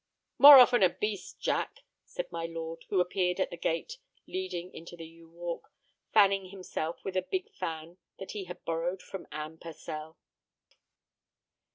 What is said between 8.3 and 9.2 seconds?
he had borrowed